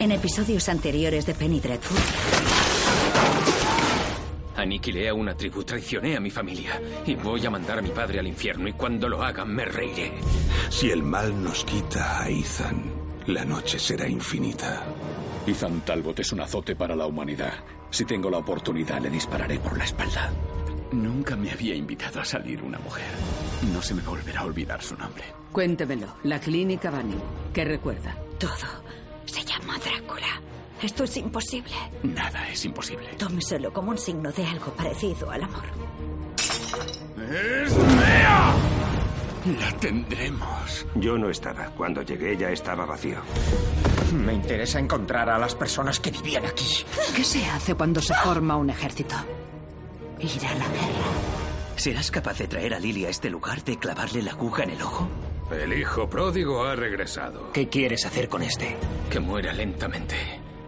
[0.00, 1.98] En episodios anteriores de Penny Dreadful.
[4.56, 8.20] Aniquilé a una tribu, traicioné a mi familia y voy a mandar a mi padre
[8.20, 10.12] al infierno y cuando lo hagan me reiré.
[10.68, 12.82] Si el mal nos quita a Ethan,
[13.26, 14.84] la noche será infinita.
[15.46, 17.54] Ethan Talbot es un azote para la humanidad.
[17.90, 20.30] Si tengo la oportunidad, le dispararé por la espalda.
[20.92, 23.06] Nunca me había invitado a salir una mujer.
[23.72, 25.24] No se me volverá a olvidar su nombre.
[25.52, 26.06] Cuéntemelo.
[26.24, 27.16] La clínica Bunny.
[27.52, 28.16] ¿Qué recuerda?
[28.38, 28.87] Todo.
[29.28, 30.40] Se llama Drácula.
[30.82, 31.74] Esto es imposible.
[32.02, 33.08] Nada es imposible.
[33.18, 35.64] Tómeselo como un signo de algo parecido al amor.
[37.30, 38.54] ¡Es mía!
[39.60, 40.86] La tendremos.
[40.94, 41.66] Yo no estaba.
[41.70, 43.18] Cuando llegué ya estaba vacío.
[44.14, 46.84] Me interesa encontrar a las personas que vivían aquí.
[47.14, 49.16] ¿Qué se hace cuando se forma un ejército?
[50.20, 51.08] Ir a la guerra.
[51.76, 54.82] ¿Serás capaz de traer a Lily a este lugar, de clavarle la aguja en el
[54.82, 55.08] ojo?
[55.50, 57.52] El hijo pródigo ha regresado.
[57.52, 58.76] ¿Qué quieres hacer con este?
[59.10, 60.14] Que muera lentamente.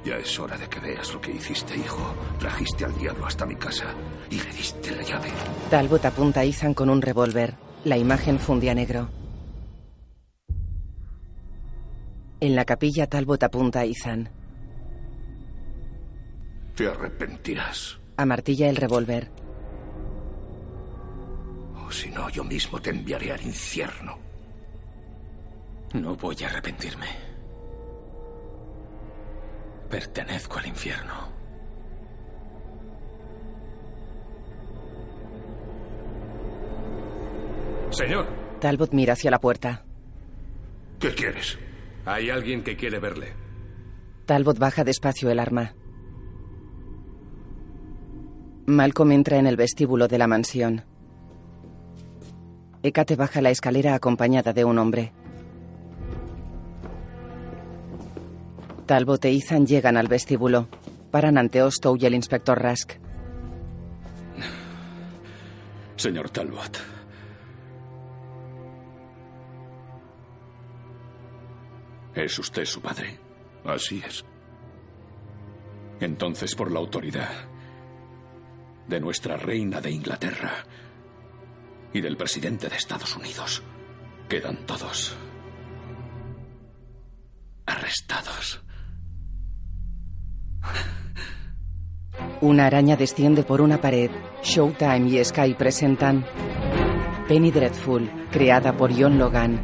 [0.05, 2.15] Ya es hora de que veas lo que hiciste, hijo.
[2.39, 3.95] Trajiste al diablo hasta mi casa
[4.31, 5.29] y le diste la llave.
[5.69, 7.55] Talbot apunta a Ethan con un revólver.
[7.85, 9.11] La imagen fundía negro.
[12.41, 14.31] En la capilla, Talbot apunta a Ethan.
[16.75, 17.99] Te arrepentirás.
[18.17, 19.31] Amartilla el revólver.
[21.87, 24.30] O si no, yo mismo te enviaré al infierno.
[25.95, 27.07] No voy a arrepentirme.
[29.89, 31.15] Pertenezco al infierno.
[37.91, 38.27] Señor.
[38.61, 39.85] Talbot mira hacia la puerta.
[41.01, 41.59] ¿Qué quieres?
[42.07, 43.33] Hay alguien que quiere verle.
[44.27, 45.75] Talbot baja despacio el arma.
[48.67, 50.85] Malcolm entra en el vestíbulo de la mansión.
[52.83, 55.13] Hécate baja la escalera acompañada de un hombre.
[58.91, 60.67] Talbot e Ethan llegan al vestíbulo.
[61.13, 62.95] Paran ante Ostow y el inspector Rask.
[65.95, 66.77] Señor Talbot.
[72.17, 73.17] ¿Es usted su padre?
[73.65, 74.25] Así es.
[76.01, 77.49] Entonces, por la autoridad
[78.89, 80.65] de nuestra reina de Inglaterra
[81.93, 83.63] y del presidente de Estados Unidos,
[84.29, 85.17] quedan todos
[87.67, 88.65] arrestados.
[92.41, 94.11] Una araña desciende por una pared.
[94.43, 96.25] Showtime y Sky presentan
[97.29, 99.61] Penny Dreadful, creada por John Logan.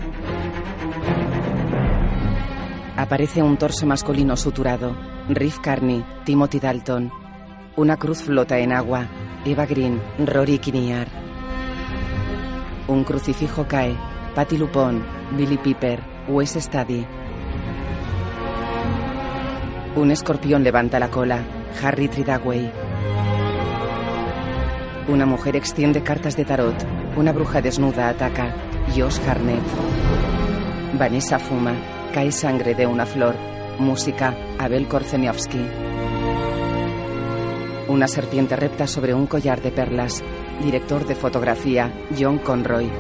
[2.97, 4.97] Aparece un torso masculino suturado.
[5.29, 7.11] Riff Carney, Timothy Dalton.
[7.77, 9.09] Una cruz flota en agua.
[9.45, 11.09] Eva Green, Rory Kinnear.
[12.89, 13.97] Un crucifijo cae.
[14.35, 15.03] Patty Lupon,
[15.37, 17.07] Billy Piper, Wes Stady.
[19.97, 21.43] Un escorpión levanta la cola.
[21.83, 22.71] Harry Tridaway.
[25.09, 26.75] Una mujer extiende cartas de tarot.
[27.17, 28.55] Una bruja desnuda ataca.
[28.95, 29.63] Josh Harnett.
[30.99, 31.73] Vanessa fuma.
[32.13, 33.37] Cae sangre de una flor.
[33.79, 34.37] Música.
[34.59, 35.67] Abel Korzeniowski.
[37.89, 40.23] Una serpiente repta sobre un collar de perlas.
[40.63, 41.91] Director de fotografía.
[42.19, 42.91] John Conroy.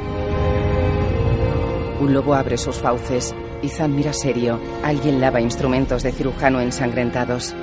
[2.01, 3.35] Un lobo abre sus fauces.
[3.63, 4.61] Ethan mira serio.
[4.83, 7.55] Alguien lava instrumentos de cirujano ensangrentados.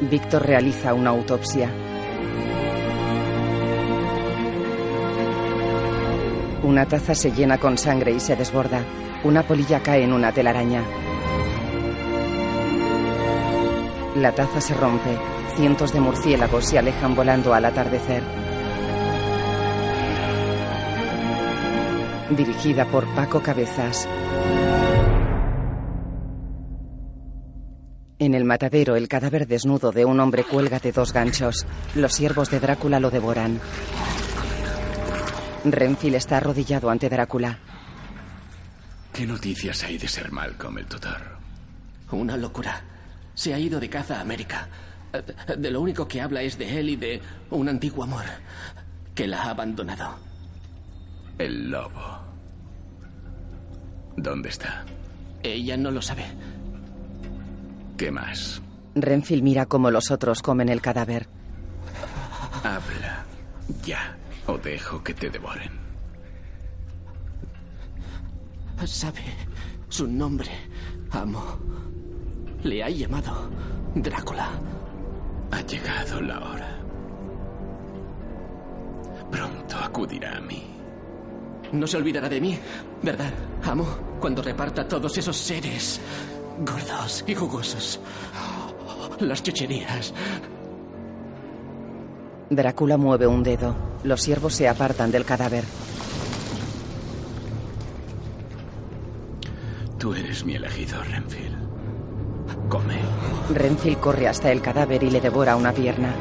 [0.00, 1.70] Víctor realiza una autopsia.
[6.62, 8.80] Una taza se llena con sangre y se desborda.
[9.22, 10.82] Una polilla cae en una telaraña.
[14.16, 15.18] La taza se rompe.
[15.56, 18.22] Cientos de murciélagos se alejan volando al atardecer.
[22.30, 24.08] Dirigida por Paco Cabezas.
[28.24, 31.66] En el matadero, el cadáver desnudo de un hombre cuelga de dos ganchos.
[31.94, 33.60] Los siervos de Drácula lo devoran.
[35.62, 37.58] Renfield está arrodillado ante Drácula.
[39.12, 41.20] ¿Qué noticias hay de ser Malcolm el tutor?
[42.12, 42.82] Una locura.
[43.34, 44.68] Se ha ido de caza a América.
[45.12, 47.20] Eh, De lo único que habla es de él y de
[47.50, 48.24] un antiguo amor
[49.14, 50.16] que la ha abandonado.
[51.36, 52.20] El lobo.
[54.16, 54.82] ¿Dónde está?
[55.42, 56.24] Ella no lo sabe.
[57.96, 58.60] ¿Qué más?
[58.94, 61.28] Renfield mira cómo los otros comen el cadáver.
[62.62, 63.24] Habla.
[63.84, 64.16] Ya.
[64.46, 65.70] O dejo que te devoren.
[68.84, 69.22] Sabe
[69.88, 70.50] su nombre.
[71.10, 71.58] Amo.
[72.62, 73.50] Le ha llamado
[73.94, 74.50] Drácula.
[75.50, 76.78] Ha llegado la hora.
[79.30, 80.64] Pronto acudirá a mí.
[81.72, 82.58] No se olvidará de mí,
[83.02, 83.32] ¿verdad?
[83.64, 83.86] Amo
[84.20, 86.00] cuando reparta todos esos seres
[86.60, 88.00] Gordos y jugosos.
[89.20, 90.12] Las chucherías.
[92.50, 93.74] Drácula mueve un dedo.
[94.04, 95.64] Los siervos se apartan del cadáver.
[99.98, 101.56] Tú eres mi elegido, Renfield.
[102.68, 102.98] Come.
[103.52, 106.14] Renfield corre hasta el cadáver y le devora una pierna.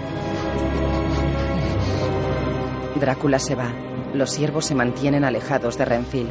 [3.00, 3.72] Drácula se va.
[4.14, 6.30] Los siervos se mantienen alejados de Renfield.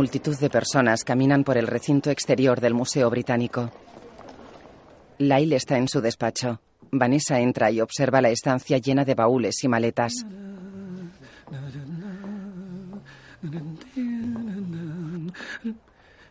[0.00, 3.70] Multitud de personas caminan por el recinto exterior del Museo Británico.
[5.18, 6.58] Lyle está en su despacho.
[6.90, 10.24] Vanessa entra y observa la estancia llena de baúles y maletas.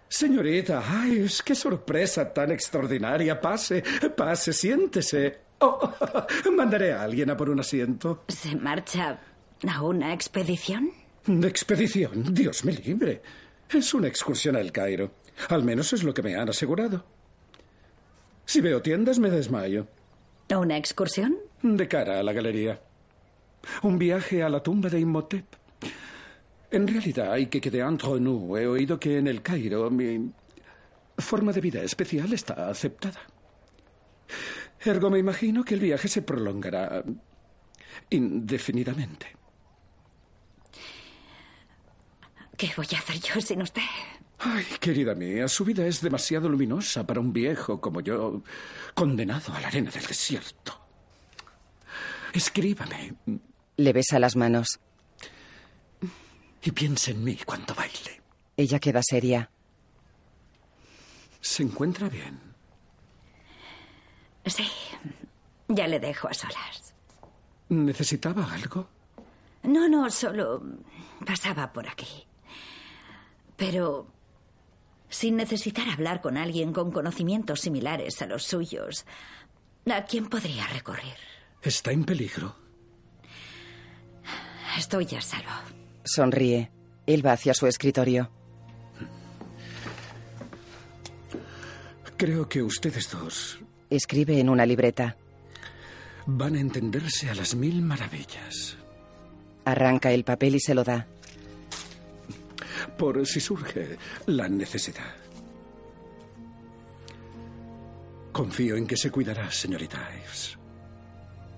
[0.07, 3.39] Señorita, ay, qué sorpresa tan extraordinaria.
[3.39, 3.83] Pase,
[4.17, 5.41] pase, siéntese.
[5.59, 5.93] Oh,
[6.57, 8.23] mandaré a alguien a por un asiento.
[8.29, 9.19] ¿Se marcha
[9.67, 10.89] a una expedición?
[11.27, 12.33] ¿De expedición?
[12.33, 13.21] Dios me libre.
[13.69, 15.11] Es una excursión al Cairo.
[15.49, 17.05] Al menos es lo que me han asegurado.
[18.45, 19.87] Si veo tiendas, me desmayo.
[20.49, 21.37] ¿Una excursión?
[21.61, 22.81] De cara a la galería.
[23.83, 25.45] Un viaje a la tumba de Imhotep.
[26.71, 30.31] En realidad, hay que quede entre nous, he oído que en el Cairo mi
[31.17, 33.21] forma de vida especial está aceptada.
[34.83, 37.03] Ergo, me imagino que el viaje se prolongará
[38.09, 39.38] indefinidamente.
[42.59, 43.81] ¿Qué voy a hacer yo sin usted?
[44.37, 48.43] Ay, querida mía, su vida es demasiado luminosa para un viejo como yo,
[48.93, 50.77] condenado a la arena del desierto.
[52.33, 53.13] Escríbame.
[53.77, 54.77] Le besa las manos.
[56.61, 58.21] Y piense en mí cuando baile.
[58.57, 59.49] Ella queda seria.
[61.39, 62.41] ¿Se encuentra bien?
[64.45, 64.67] Sí.
[65.69, 66.93] Ya le dejo a solas.
[67.69, 68.89] ¿Necesitaba algo?
[69.63, 70.61] No, no, solo
[71.25, 72.25] pasaba por aquí.
[73.59, 74.07] Pero
[75.09, 79.05] sin necesitar hablar con alguien con conocimientos similares a los suyos,
[79.91, 81.13] ¿a quién podría recurrir?
[81.61, 82.55] ¿Está en peligro?
[84.77, 85.51] Estoy a salvo.
[86.03, 86.71] Sonríe.
[87.05, 88.31] Él va hacia su escritorio.
[92.17, 93.59] Creo que ustedes dos
[93.89, 95.17] Escribe en una libreta.
[96.27, 98.77] van a entenderse a las mil maravillas.
[99.65, 101.07] Arranca el papel y se lo da.
[102.99, 105.15] Por si surge la necesidad.
[108.33, 110.57] Confío en que se cuidará, señorita Ives.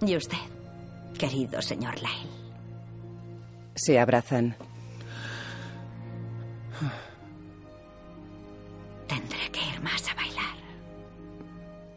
[0.06, 0.38] ¿Y usted,
[1.18, 2.30] querido señor Lyle?
[3.74, 4.56] Se abrazan.
[9.08, 10.56] Tendré que ir más a bailar.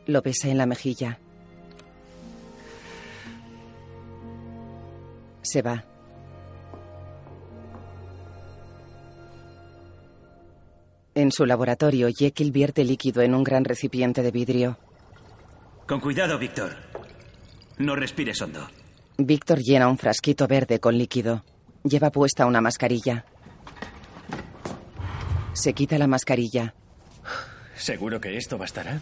[0.06, 1.18] Lo besa en la mejilla.
[5.42, 5.93] Se va.
[11.14, 14.78] En su laboratorio, Jekyll vierte líquido en un gran recipiente de vidrio.
[15.86, 16.72] Con cuidado, Víctor.
[17.78, 18.68] No respires hondo.
[19.18, 21.44] Víctor llena un frasquito verde con líquido.
[21.84, 23.24] Lleva puesta una mascarilla.
[25.52, 26.74] Se quita la mascarilla.
[27.76, 29.00] ¿Seguro que esto bastará?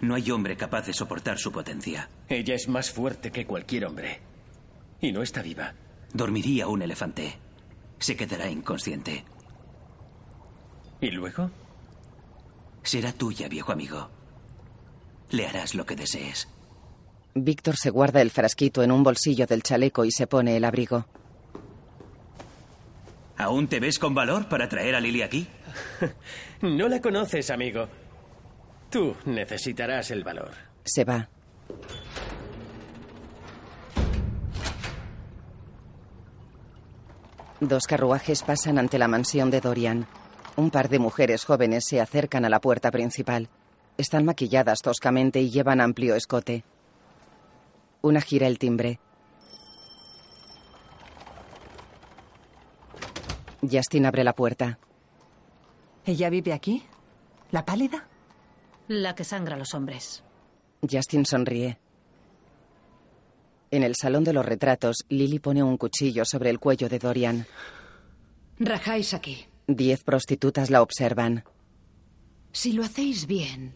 [0.00, 2.08] No hay hombre capaz de soportar su potencia.
[2.28, 4.20] Ella es más fuerte que cualquier hombre.
[5.00, 5.74] Y no está viva.
[6.12, 7.38] Dormiría un elefante.
[8.00, 9.24] Se quedará inconsciente.
[11.00, 11.50] ¿Y luego?
[12.82, 14.08] Será tuya, viejo amigo.
[15.30, 16.48] Le harás lo que desees.
[17.34, 21.06] Víctor se guarda el frasquito en un bolsillo del chaleco y se pone el abrigo.
[23.36, 25.46] ¿Aún te ves con valor para traer a Lily aquí?
[26.62, 27.88] No la conoces, amigo.
[28.90, 30.52] Tú necesitarás el valor.
[30.84, 31.28] Se va.
[37.60, 40.06] Dos carruajes pasan ante la mansión de Dorian.
[40.56, 43.48] Un par de mujeres jóvenes se acercan a la puerta principal.
[43.98, 46.64] Están maquilladas toscamente y llevan amplio escote.
[48.02, 49.00] Una gira el timbre.
[53.68, 54.78] Justin abre la puerta.
[56.04, 56.84] ¿Ella vive aquí?
[57.50, 58.06] ¿La pálida?
[58.88, 60.22] La que sangra a los hombres.
[60.88, 61.78] Justin sonríe.
[63.70, 67.46] En el salón de los retratos, Lily pone un cuchillo sobre el cuello de Dorian.
[68.60, 69.46] Rajáis aquí.
[69.66, 71.44] Diez prostitutas la observan.
[72.52, 73.74] Si lo hacéis bien,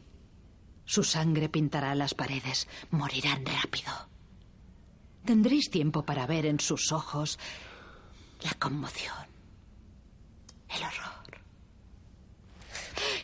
[0.84, 2.68] su sangre pintará las paredes.
[2.90, 3.92] Morirán rápido.
[5.24, 7.38] Tendréis tiempo para ver en sus ojos
[8.42, 9.26] la conmoción,
[10.68, 11.42] el horror.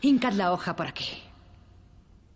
[0.03, 1.23] Hincad la hoja por aquí.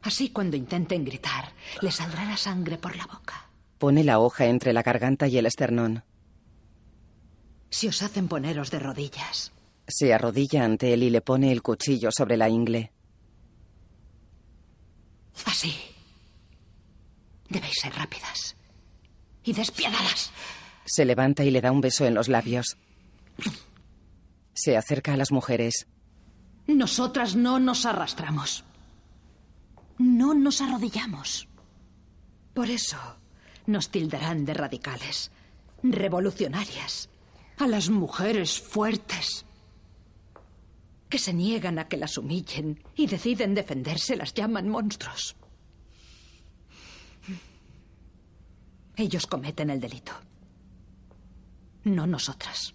[0.02, 3.50] Así cuando intenten gritar, les saldrá la sangre por la boca.
[3.78, 6.04] Pone la hoja entre la garganta y el esternón.
[7.70, 9.52] Si os hacen poneros de rodillas.
[9.88, 12.92] Se arrodilla ante él y le pone el cuchillo sobre la ingle.
[15.46, 15.74] Así.
[17.48, 18.54] Debéis ser rápidas.
[19.42, 20.30] Y despiadadas.
[20.84, 22.76] Se levanta y le da un beso en los labios.
[24.52, 25.86] Se acerca a las mujeres.
[26.66, 28.64] Nosotras no nos arrastramos.
[29.96, 31.48] No nos arrodillamos.
[32.52, 32.98] Por eso
[33.66, 35.30] nos tildarán de radicales,
[35.82, 37.08] revolucionarias,
[37.56, 39.44] a las mujeres fuertes,
[41.08, 45.36] que se niegan a que las humillen y deciden defenderse, las llaman monstruos.
[48.96, 50.12] Ellos cometen el delito,
[51.84, 52.74] no nosotras.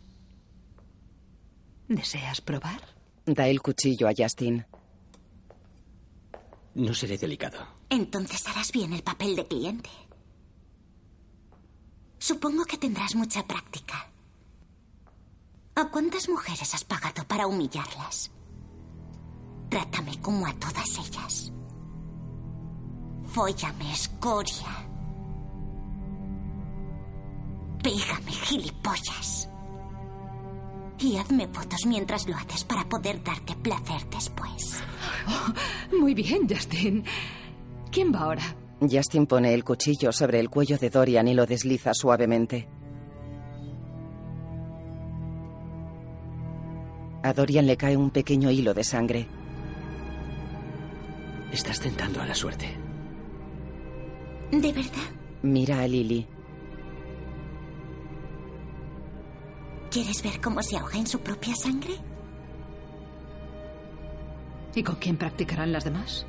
[1.87, 2.81] ¿Deseas probar?
[3.25, 4.65] Da el cuchillo a Justin.
[6.75, 7.59] No seré delicado.
[7.89, 9.89] Entonces harás bien el papel de cliente.
[12.17, 14.12] Supongo que tendrás mucha práctica.
[15.75, 18.31] ¿A cuántas mujeres has pagado para humillarlas?
[19.69, 21.51] Trátame como a todas ellas.
[23.23, 24.87] Fóllame, escoria.
[27.81, 29.49] Pégame, gilipollas.
[30.99, 34.79] Y hazme fotos mientras lo haces para poder darte placer después.
[35.27, 37.03] Oh, muy bien, Justin.
[37.91, 38.55] ¿Quién va ahora?
[38.79, 42.69] Justin pone el cuchillo sobre el cuello de Dorian y lo desliza suavemente.
[47.23, 49.27] A Dorian le cae un pequeño hilo de sangre.
[51.53, 52.67] Estás tentando a la suerte.
[54.51, 55.09] ¿De verdad?
[55.41, 56.27] Mira a Lily.
[59.89, 61.93] ¿Quieres ver cómo se ahoga en su propia sangre?
[64.75, 66.25] ¿Y con quién practicarán las demás?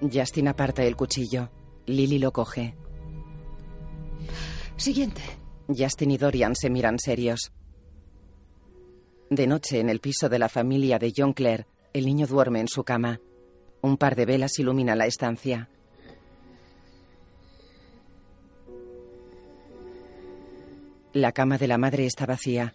[0.00, 1.48] Justin aparta el cuchillo.
[1.86, 2.74] Lily lo coge.
[4.76, 5.22] Siguiente.
[5.68, 7.52] Justin y Dorian se miran serios.
[9.30, 12.66] De noche, en el piso de la familia de John Clare, el niño duerme en
[12.66, 13.20] su cama.
[13.80, 15.68] Un par de velas ilumina la estancia.
[21.12, 22.74] La cama de la madre está vacía.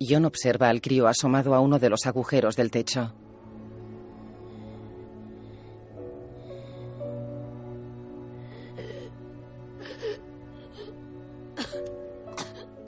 [0.00, 3.12] John observa al crío asomado a uno de los agujeros del techo.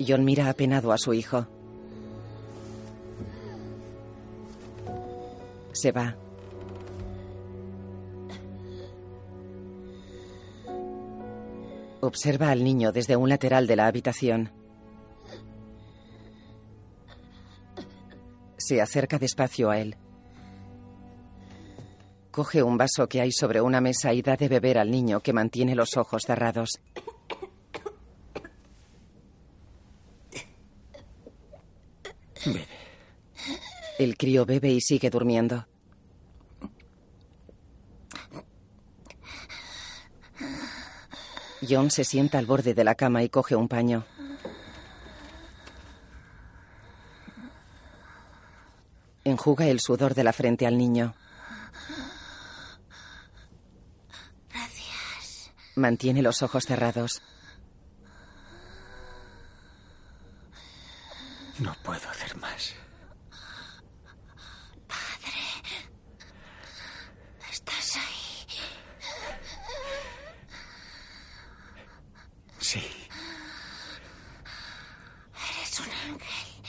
[0.07, 1.47] John mira apenado a su hijo.
[5.73, 6.17] Se va.
[12.01, 14.51] Observa al niño desde un lateral de la habitación.
[18.59, 19.97] Se acerca despacio a él.
[22.33, 25.33] Coge un vaso que hay sobre una mesa y da de beber al niño que
[25.33, 26.81] mantiene los ojos cerrados.
[32.45, 32.67] Bebe.
[33.99, 35.67] El crío bebe y sigue durmiendo.
[41.69, 44.05] John se sienta al borde de la cama y coge un paño.
[49.25, 51.15] Enjuga el sudor de la frente al niño.
[54.51, 55.53] Gracias.
[55.77, 57.23] Mantiene los ojos cerrados.
[61.59, 62.75] No puedo hacer más.
[64.89, 65.33] Padre.
[67.51, 68.47] ¿Estás ahí?
[72.59, 72.83] Sí.
[75.51, 76.63] Eres un ángel.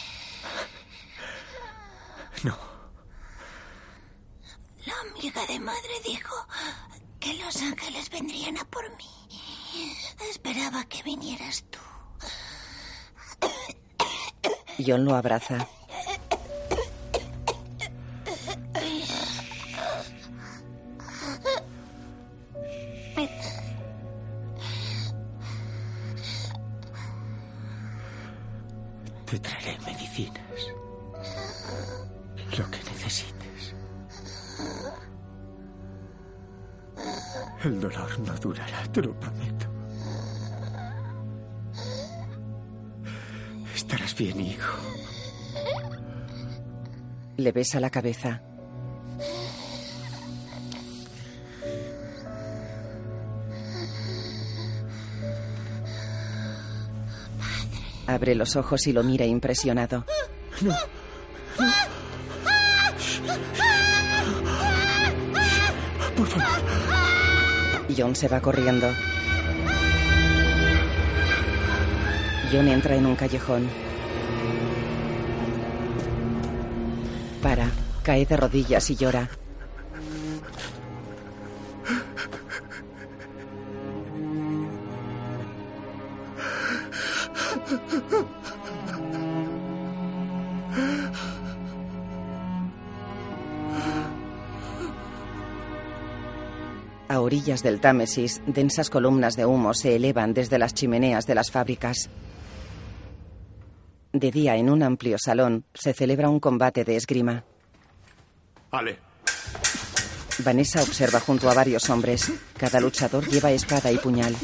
[2.44, 2.58] No.
[4.86, 6.36] La amiga de madre dijo
[7.20, 9.10] que los ángeles vendrían a por mí.
[10.30, 11.80] Esperaba que vinieras tú.
[14.86, 15.73] John lo abraza.
[47.54, 48.42] Le besa la cabeza.
[58.08, 60.04] Abre los ojos y lo mira impresionado.
[60.62, 60.76] No.
[66.18, 66.48] Por favor.
[67.96, 68.90] John se va corriendo.
[72.52, 73.83] John entra en un callejón.
[77.44, 77.68] Para,
[78.04, 79.30] cae de rodillas y llora.
[97.10, 101.52] A orillas del Támesis, densas columnas de humo se elevan desde las chimeneas de las
[101.52, 102.10] fábricas.
[104.14, 107.44] De día, en un amplio salón, se celebra un combate de esgrima.
[108.70, 109.00] Ale.
[110.46, 112.32] Vanessa observa junto a varios hombres.
[112.56, 114.36] Cada luchador lleva espada y puñal.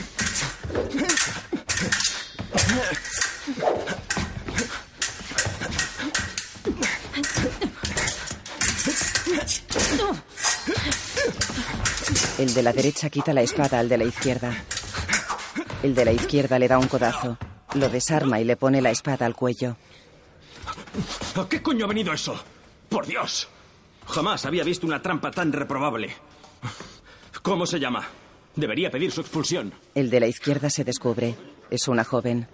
[12.39, 14.51] El de la derecha quita la espada al de la izquierda.
[15.83, 17.37] El de la izquierda le da un codazo.
[17.75, 19.77] Lo desarma y le pone la espada al cuello.
[21.35, 22.39] ¿A qué coño ha venido eso?
[22.89, 23.47] ¡Por Dios!
[24.07, 26.09] Jamás había visto una trampa tan reprobable.
[27.43, 28.07] ¿Cómo se llama?
[28.55, 29.71] Debería pedir su expulsión.
[29.93, 31.35] El de la izquierda se descubre.
[31.69, 32.47] Es una joven.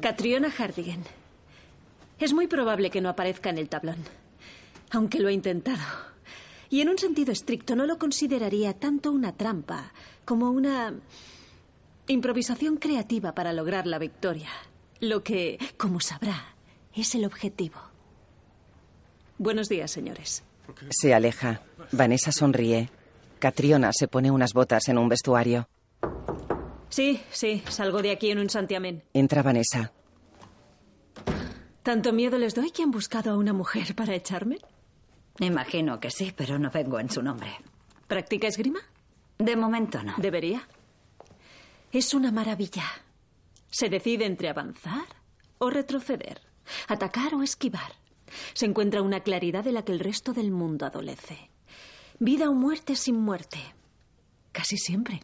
[0.00, 1.02] Catriona Hardigan.
[2.18, 3.98] Es muy probable que no aparezca en el tablón.
[4.90, 5.82] Aunque lo he intentado.
[6.70, 9.92] Y en un sentido estricto no lo consideraría tanto una trampa
[10.24, 10.94] como una
[12.08, 14.48] improvisación creativa para lograr la victoria.
[15.00, 16.54] Lo que, como sabrá,
[16.94, 17.76] es el objetivo.
[19.38, 20.44] Buenos días, señores.
[20.90, 21.62] Se aleja.
[21.90, 22.90] Vanessa sonríe.
[23.38, 25.68] Catriona se pone unas botas en un vestuario.
[26.88, 29.02] Sí, sí, salgo de aquí en un santiamén.
[29.14, 29.92] Entra Vanessa.
[31.82, 34.58] ¿Tanto miedo les doy que han buscado a una mujer para echarme?
[35.40, 37.50] Imagino que sí, pero no vengo en su nombre.
[38.06, 38.80] ¿Practica esgrima?
[39.38, 40.14] De momento no.
[40.18, 40.68] Debería.
[41.92, 42.84] Es una maravilla.
[43.70, 45.04] Se decide entre avanzar
[45.58, 46.40] o retroceder,
[46.88, 47.92] atacar o esquivar.
[48.54, 51.50] Se encuentra una claridad de la que el resto del mundo adolece.
[52.18, 53.58] Vida o muerte sin muerte.
[54.52, 55.22] Casi siempre.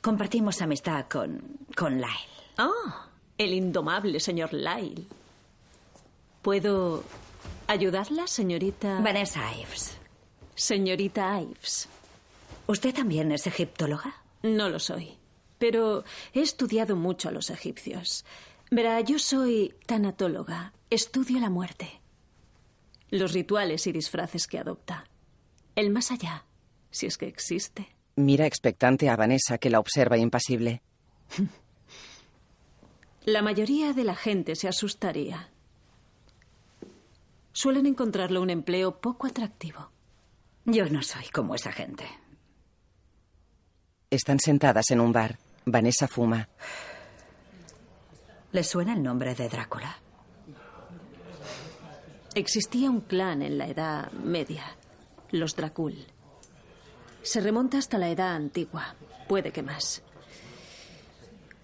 [0.00, 2.32] Compartimos amistad con, con Lyle.
[2.56, 5.04] Ah, el indomable señor Lyle.
[6.40, 7.04] ¿Puedo
[7.66, 9.00] ayudarla, señorita?
[9.00, 9.98] Vanessa Ives.
[10.54, 11.88] Señorita Ives.
[12.66, 14.22] ¿Usted también es egiptóloga?
[14.42, 15.18] No lo soy,
[15.58, 18.24] pero he estudiado mucho a los egipcios.
[18.70, 20.72] Verá, yo soy tanatóloga.
[20.90, 22.00] Estudio la muerte.
[23.10, 25.04] Los rituales y disfraces que adopta.
[25.74, 26.44] El más allá,
[26.90, 27.88] si es que existe.
[28.16, 30.82] Mira expectante a Vanessa, que la observa impasible.
[33.26, 35.50] La mayoría de la gente se asustaría.
[37.52, 39.90] Suelen encontrarlo un empleo poco atractivo.
[40.64, 42.04] Yo no soy como esa gente.
[44.10, 45.38] Están sentadas en un bar.
[45.64, 46.48] Vanessa fuma.
[48.52, 49.96] ¿Le suena el nombre de Drácula?
[52.34, 54.62] Existía un clan en la Edad Media,
[55.32, 56.06] los Dracul.
[57.22, 58.94] Se remonta hasta la Edad Antigua,
[59.26, 60.02] puede que más.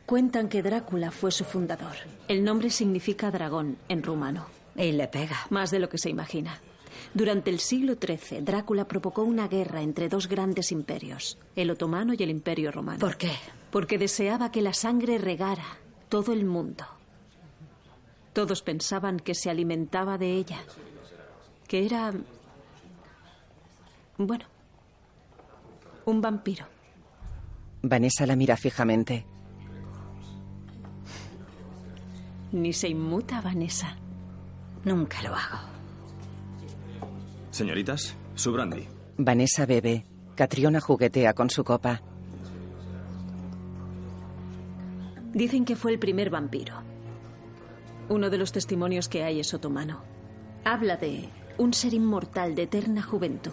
[0.04, 1.94] Cuentan que Drácula fue su fundador.
[2.26, 4.46] El nombre significa dragón en rumano.
[4.74, 5.46] Y le pega.
[5.50, 6.58] Más de lo que se imagina.
[7.14, 12.22] Durante el siglo XIII, Drácula provocó una guerra entre dos grandes imperios, el otomano y
[12.22, 12.98] el imperio romano.
[12.98, 13.32] ¿Por qué?
[13.70, 15.64] Porque deseaba que la sangre regara
[16.08, 16.86] todo el mundo.
[18.32, 20.58] Todos pensaban que se alimentaba de ella,
[21.68, 22.12] que era...
[24.16, 24.44] Bueno,
[26.06, 26.66] un vampiro.
[27.82, 29.26] Vanessa la mira fijamente.
[32.52, 33.96] Ni se inmuta, Vanessa.
[34.84, 35.71] Nunca lo hago.
[37.52, 38.88] Señoritas, su brandy.
[39.18, 40.06] Vanessa bebe.
[40.34, 42.00] Catriona juguetea con su copa.
[45.34, 46.76] Dicen que fue el primer vampiro.
[48.08, 50.02] Uno de los testimonios que hay es otomano.
[50.64, 53.52] Habla de un ser inmortal de eterna juventud,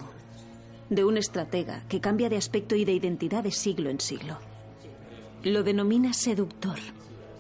[0.90, 4.38] de un estratega que cambia de aspecto y de identidad de siglo en siglo.
[5.44, 6.80] Lo denomina seductor,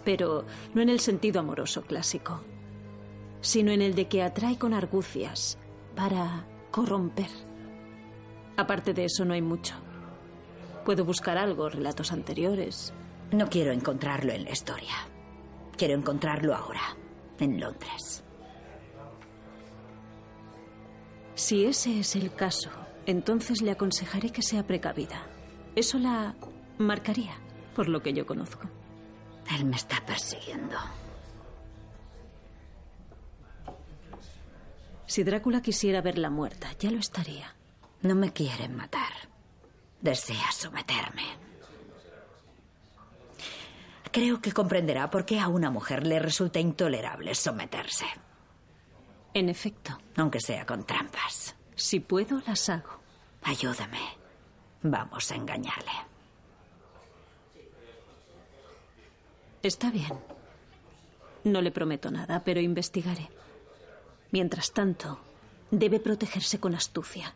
[0.03, 0.43] pero
[0.73, 2.41] no en el sentido amoroso clásico,
[3.39, 5.57] sino en el de que atrae con argucias
[5.99, 7.27] para corromper.
[8.55, 9.75] Aparte de eso no hay mucho.
[10.85, 12.93] Puedo buscar algo, relatos anteriores.
[13.33, 14.93] No quiero encontrarlo en la historia.
[15.75, 16.95] Quiero encontrarlo ahora,
[17.37, 18.23] en Londres.
[21.35, 22.69] Si ese es el caso,
[23.05, 25.27] entonces le aconsejaré que sea precavida.
[25.75, 26.33] Eso la
[26.77, 27.33] marcaría,
[27.75, 28.69] por lo que yo conozco.
[29.53, 30.77] Él me está persiguiendo.
[35.09, 37.55] Si Drácula quisiera verla muerta, ya lo estaría.
[38.03, 39.11] No me quieren matar.
[39.99, 41.23] Desea someterme.
[44.11, 48.05] Creo que comprenderá por qué a una mujer le resulta intolerable someterse.
[49.33, 49.97] En efecto.
[50.15, 51.55] Aunque sea con trampas.
[51.75, 52.99] Si puedo, las hago.
[53.41, 54.01] Ayúdame.
[54.83, 55.91] Vamos a engañarle.
[59.63, 60.13] Está bien.
[61.45, 63.38] No le prometo nada, pero investigaré.
[64.31, 65.19] Mientras tanto,
[65.71, 67.33] debe protegerse con astucia.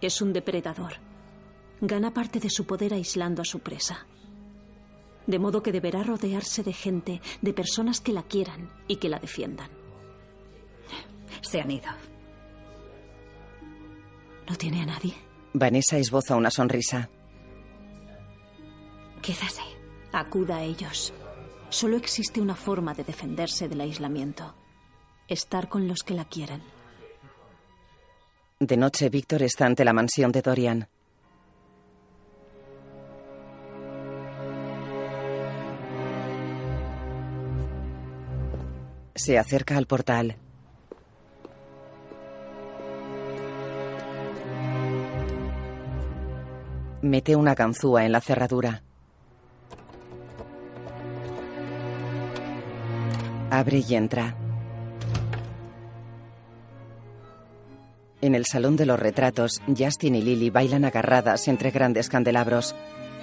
[0.00, 0.94] Es un depredador.
[1.80, 4.06] Gana parte de su poder aislando a su presa.
[5.26, 9.18] De modo que deberá rodearse de gente, de personas que la quieran y que la
[9.18, 9.70] defiendan.
[11.42, 11.90] Se han ido.
[14.48, 15.14] ¿No tiene a nadie?
[15.52, 17.08] Vanessa esboza una sonrisa.
[19.22, 19.62] Sí.
[20.12, 21.12] Acuda a ellos.
[21.68, 24.54] Solo existe una forma de defenderse del aislamiento.
[25.30, 26.60] Estar con los que la quieren.
[28.58, 30.88] De noche, Víctor está ante la mansión de Dorian.
[39.14, 40.36] Se acerca al portal.
[47.02, 48.82] Mete una ganzúa en la cerradura.
[53.52, 54.49] Abre y entra.
[58.22, 62.74] En el salón de los retratos, Justin y Lily bailan agarradas entre grandes candelabros.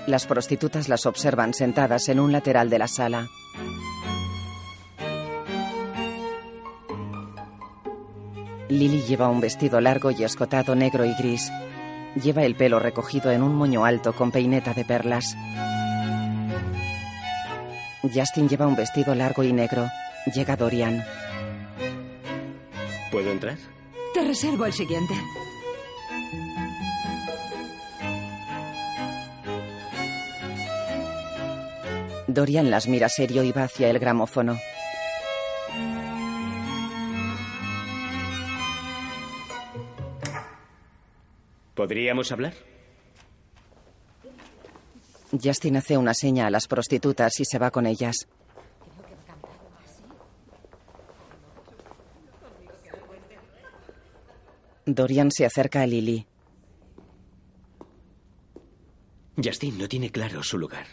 [0.07, 3.27] Las prostitutas las observan sentadas en un lateral de la sala.
[8.69, 11.51] Lily lleva un vestido largo y escotado negro y gris.
[12.21, 15.37] Lleva el pelo recogido en un moño alto con peineta de perlas.
[18.01, 19.87] Justin lleva un vestido largo y negro.
[20.33, 21.03] Llega Dorian.
[23.11, 23.57] ¿Puedo entrar?
[24.17, 25.13] Te reservo el siguiente.
[32.25, 34.57] Dorian las mira serio y va hacia el gramófono.
[41.75, 42.55] ¿Podríamos hablar?
[45.31, 48.27] Justin hace una seña a las prostitutas y se va con ellas.
[54.87, 56.25] Dorian se acerca a Lily.
[59.35, 60.87] Justin no tiene claro su lugar.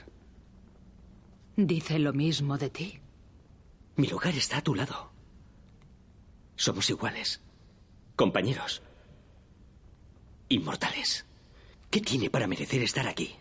[1.57, 3.01] ¿Dice lo mismo de ti?
[3.95, 5.13] Mi lugar está a tu lado.
[6.57, 7.41] Somos iguales.
[8.17, 8.83] Compañeros.
[10.49, 11.25] Inmortales.
[11.89, 13.37] ¿Qué tiene para merecer estar aquí?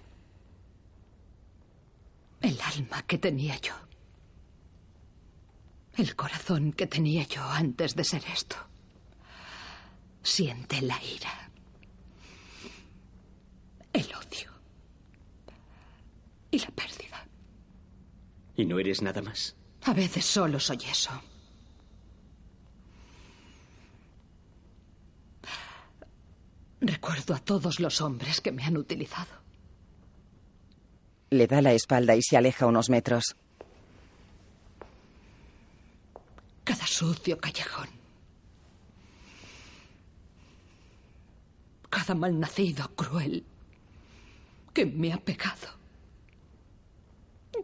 [2.41, 3.73] El alma que tenía yo.
[5.97, 8.55] El corazón que tenía yo antes de ser esto.
[10.23, 11.49] Siente la ira.
[13.91, 14.51] El odio.
[16.49, 17.27] Y la pérdida.
[18.55, 19.55] ¿Y no eres nada más?
[19.83, 21.11] A veces solo soy eso.
[26.79, 29.31] Recuerdo a todos los hombres que me han utilizado.
[31.29, 33.35] Le da la espalda y se aleja unos metros.
[36.63, 38.02] Cada sucio callejón.
[41.93, 43.45] Cada malnacido cruel
[44.73, 45.67] que me ha pegado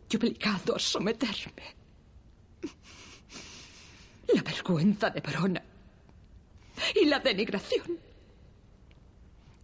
[0.07, 1.63] y obligado a someterme.
[4.31, 5.63] La vergüenza de Verona
[7.01, 7.97] y la denigración.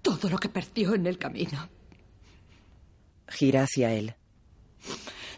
[0.02, 1.70] Todo lo que perdió en el camino.
[3.28, 4.16] Gira hacia él.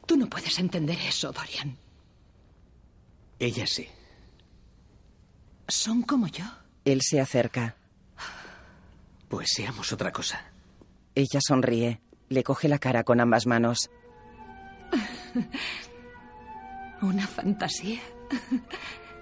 [0.06, 1.78] Tú no puedes entender eso, Dorian.
[3.40, 3.90] Ella sí.
[5.68, 6.46] Son como yo.
[6.86, 7.76] Él se acerca.
[9.28, 10.52] Pues seamos otra cosa.
[11.16, 12.02] Ella sonríe.
[12.30, 13.90] Le coge la cara con ambas manos.
[17.02, 18.00] Una fantasía.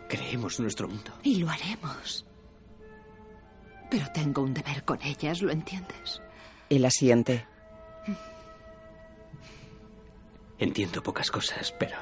[0.10, 1.12] Creemos nuestro mundo.
[1.24, 2.26] Y lo haremos.
[3.89, 6.22] Pero tengo un deber con ellas, ¿lo entiendes?
[6.70, 7.46] Él asiente.
[10.58, 11.98] Entiendo pocas cosas, pero...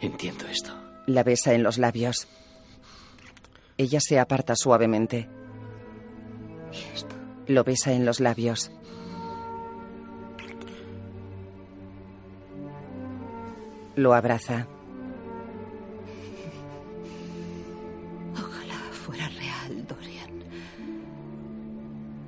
[0.00, 0.72] Entiendo esto.
[1.06, 2.26] La besa en los labios.
[3.78, 5.28] Ella se aparta suavemente.
[6.72, 7.14] ¿Y esto?
[7.46, 8.72] Lo besa en los labios.
[13.94, 14.66] Lo abraza.
[18.34, 20.44] Ojalá fuera real, Dorian.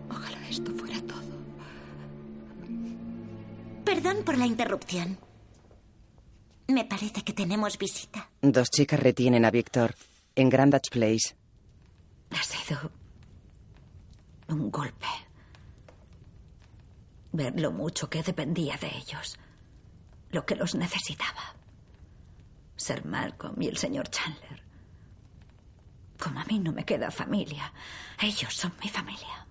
[0.08, 1.18] Ojalá esto fuera todo.
[3.84, 5.18] Perdón por la interrupción.
[6.68, 8.30] Me parece que tenemos visita.
[8.40, 9.94] Dos chicas retienen a Víctor
[10.36, 11.39] en Grandage Place.
[12.30, 12.90] Ha sido
[14.48, 15.06] un golpe.
[17.32, 19.38] Ver lo mucho que dependía de ellos.
[20.30, 21.54] Lo que los necesitaba.
[22.76, 24.62] Ser Malcolm y el señor Chandler.
[26.18, 27.72] Como a mí no me queda familia,
[28.20, 29.46] ellos son mi familia.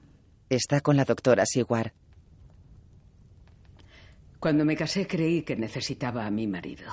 [0.49, 1.93] Está con la doctora Siguar.
[4.39, 6.91] Cuando me casé creí que necesitaba a mi marido,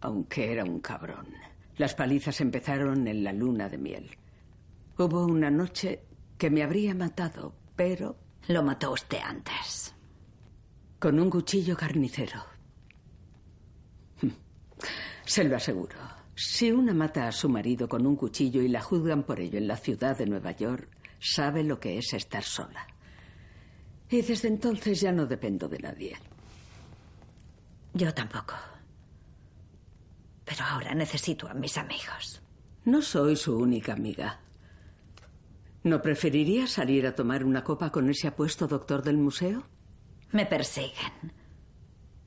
[0.00, 1.28] aunque era un cabrón.
[1.76, 4.10] Las palizas empezaron en la luna de miel.
[5.00, 6.04] Hubo una noche
[6.36, 8.18] que me habría matado, pero...
[8.48, 9.94] Lo mató usted antes.
[10.98, 12.44] Con un cuchillo carnicero.
[15.24, 15.96] Se lo aseguro.
[16.34, 19.68] Si una mata a su marido con un cuchillo y la juzgan por ello en
[19.68, 22.86] la ciudad de Nueva York, sabe lo que es estar sola.
[24.10, 26.18] Y desde entonces ya no dependo de nadie.
[27.94, 28.54] Yo tampoco.
[30.44, 32.42] Pero ahora necesito a mis amigos.
[32.84, 34.40] No soy su única amiga.
[35.82, 39.62] ¿No preferiría salir a tomar una copa con ese apuesto doctor del museo?
[40.32, 41.32] Me persiguen.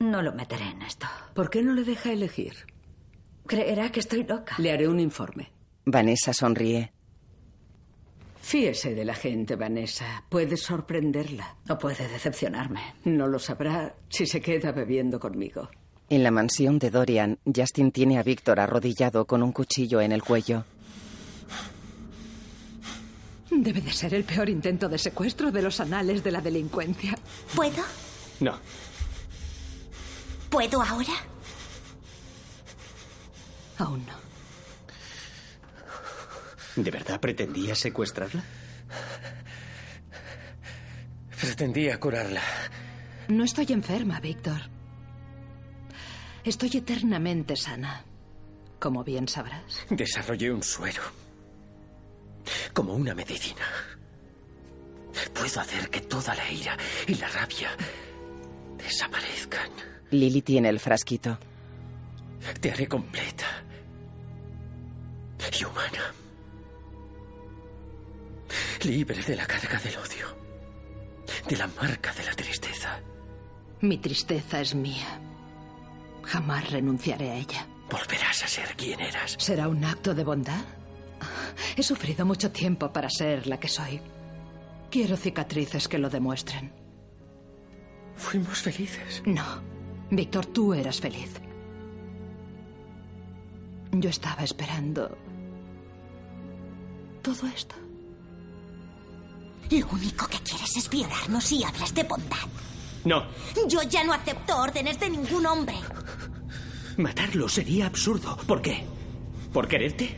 [0.00, 1.06] No lo meteré en esto.
[1.34, 2.54] ¿Por qué no le deja elegir?
[3.46, 4.56] Creerá que estoy loca.
[4.58, 5.52] Le haré un informe.
[5.84, 6.92] Vanessa sonríe.
[8.40, 10.24] Fíese de la gente, Vanessa.
[10.28, 11.56] Puede sorprenderla.
[11.68, 12.80] O puede decepcionarme.
[13.04, 15.70] No lo sabrá si se queda bebiendo conmigo.
[16.10, 20.22] En la mansión de Dorian, Justin tiene a Víctor arrodillado con un cuchillo en el
[20.22, 20.64] cuello.
[23.56, 27.16] Debe de ser el peor intento de secuestro de los anales de la delincuencia.
[27.54, 27.82] ¿Puedo?
[28.40, 28.58] No.
[30.50, 31.14] ¿Puedo ahora?
[33.78, 34.24] Aún no.
[36.82, 38.42] ¿De verdad pretendía secuestrarla?
[41.40, 42.42] Pretendía curarla.
[43.28, 44.60] No estoy enferma, Víctor.
[46.42, 48.04] Estoy eternamente sana.
[48.80, 49.86] Como bien sabrás.
[49.90, 51.02] Desarrollé un suero.
[52.72, 53.66] Como una medicina.
[55.32, 56.76] Puedo hacer que toda la ira
[57.06, 57.70] y la rabia
[58.76, 59.70] desaparezcan.
[60.10, 61.38] Lily tiene el frasquito.
[62.60, 63.46] Te haré completa
[65.58, 66.12] y humana.
[68.82, 70.36] Libre de la carga del odio.
[71.48, 73.00] De la marca de la tristeza.
[73.80, 75.20] Mi tristeza es mía.
[76.22, 77.66] Jamás renunciaré a ella.
[77.90, 79.36] Volverás a ser quien eras.
[79.38, 80.64] ¿Será un acto de bondad?
[81.76, 84.00] He sufrido mucho tiempo para ser la que soy.
[84.90, 86.72] Quiero cicatrices que lo demuestren.
[88.16, 89.22] Fuimos felices.
[89.26, 89.44] No.
[90.10, 91.30] Víctor, tú eras feliz.
[93.92, 95.16] Yo estaba esperando
[97.22, 97.74] todo esto.
[99.70, 102.46] Lo único que quieres es violarnos y hablas de bondad.
[103.04, 103.24] No.
[103.68, 105.76] Yo ya no acepto órdenes de ningún hombre.
[106.96, 108.36] Matarlo sería absurdo.
[108.46, 108.84] ¿Por qué?
[109.52, 110.16] ¿Por quererte?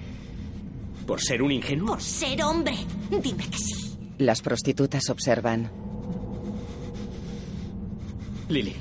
[1.07, 1.89] ¿Por ser un ingenuo?
[1.89, 2.75] Por ser hombre.
[3.11, 3.97] Dime que sí.
[4.19, 5.71] Las prostitutas observan.
[8.49, 8.75] Lily.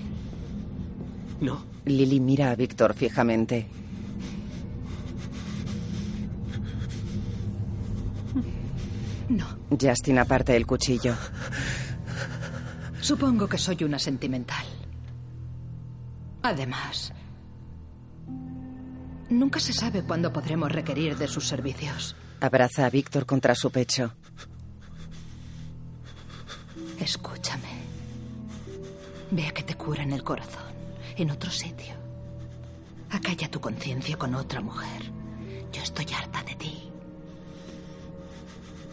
[1.42, 1.64] No.
[1.86, 3.68] Lily mira a Víctor fijamente.
[9.30, 9.46] No.
[9.80, 11.16] Justin aparta el cuchillo.
[13.02, 14.66] Supongo que soy una sentimental.
[16.44, 17.12] Además,
[19.30, 22.16] nunca se sabe cuándo podremos requerir de sus servicios.
[22.40, 24.14] Abraza a Víctor contra su pecho.
[27.00, 27.86] Escúchame.
[29.32, 30.74] Ve a que te curan el corazón
[31.18, 31.94] en otro sitio.
[33.10, 35.04] Acalla tu conciencia con otra mujer.
[35.72, 36.90] Yo estoy harta de ti.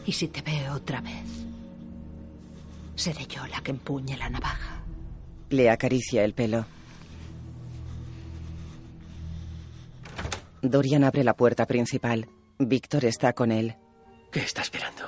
[0.07, 1.27] Y si te veo otra vez,
[2.97, 4.83] seré yo la que empuñe la navaja.
[5.51, 6.65] Le acaricia el pelo.
[10.63, 12.29] Dorian abre la puerta principal.
[12.59, 13.77] Víctor está con él.
[14.31, 15.03] ¿Qué está esperando?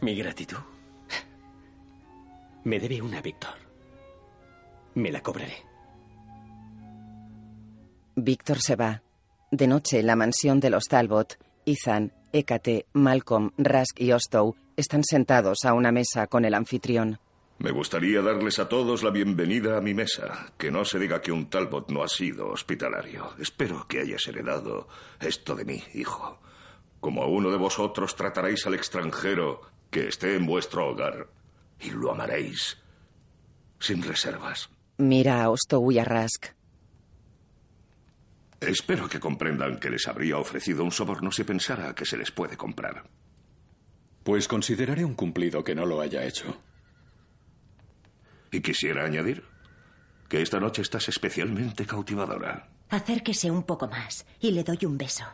[0.00, 0.58] ¿Mi gratitud?
[2.64, 3.54] Me debe una, Víctor.
[4.94, 5.54] Me la cobraré.
[8.16, 9.02] Víctor se va.
[9.50, 15.04] De noche, en la mansión de los Talbot, Ethan, Hécate, Malcolm, Rask y Ostow están
[15.04, 17.20] sentados a una mesa con el anfitrión.
[17.58, 20.52] Me gustaría darles a todos la bienvenida a mi mesa.
[20.56, 23.32] Que no se diga que un Talbot no ha sido hospitalario.
[23.40, 24.86] Espero que hayas heredado
[25.18, 26.38] esto de mí, hijo.
[27.00, 31.28] Como a uno de vosotros trataréis al extranjero que esté en vuestro hogar
[31.80, 32.78] y lo amaréis
[33.80, 34.70] sin reservas.
[34.98, 36.46] Mira a Ostow y a Rask.
[38.60, 42.56] Espero que comprendan que les habría ofrecido un soborno si pensara que se les puede
[42.56, 43.04] comprar.
[44.22, 46.56] Pues consideraré un cumplido que no lo haya hecho.
[48.50, 49.44] Y quisiera añadir
[50.28, 52.68] que esta noche estás especialmente cautivadora.
[52.90, 55.24] Acérquese un poco más y le doy un beso.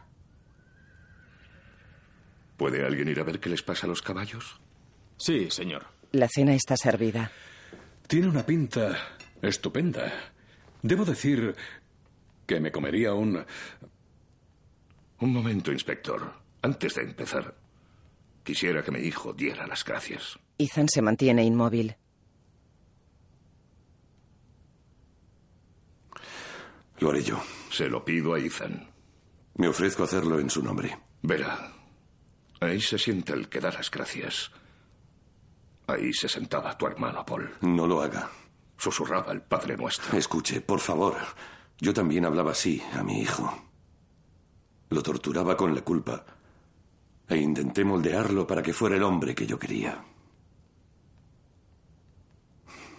[2.56, 4.60] ¿Puede alguien ir a ver qué les pasa a los caballos?
[5.16, 5.86] Sí, señor.
[6.12, 7.30] La cena está servida.
[8.06, 8.96] Tiene una pinta
[9.42, 10.12] estupenda.
[10.82, 11.54] Debo decir
[12.46, 13.44] que me comería un...
[15.20, 16.34] Un momento, inspector.
[16.62, 17.54] Antes de empezar,
[18.42, 20.38] quisiera que mi hijo diera las gracias.
[20.58, 21.96] Ethan se mantiene inmóvil.
[26.98, 27.40] Lo haré yo.
[27.70, 28.88] Se lo pido a Ethan.
[29.56, 30.98] Me ofrezco a hacerlo en su nombre.
[31.22, 31.72] Verá,
[32.60, 34.50] ahí se sienta el que da las gracias.
[35.86, 37.50] Ahí se sentaba tu hermano Paul.
[37.60, 38.30] No lo haga.
[38.76, 40.16] Susurraba el Padre Nuestro.
[40.16, 41.16] Escuche, por favor.
[41.78, 43.52] Yo también hablaba así a mi hijo.
[44.90, 46.24] Lo torturaba con la culpa.
[47.28, 50.04] E intenté moldearlo para que fuera el hombre que yo quería.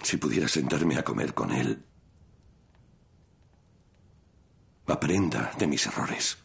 [0.01, 1.83] Si pudiera sentarme a comer con él,
[4.93, 6.37] aprenda de mis errores.